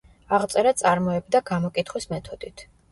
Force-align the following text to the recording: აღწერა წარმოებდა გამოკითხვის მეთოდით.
აღწერა 0.37 0.71
წარმოებდა 0.81 1.43
გამოკითხვის 1.53 2.13
მეთოდით. 2.17 2.71